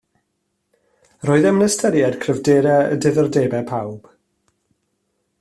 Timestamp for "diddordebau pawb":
3.05-4.11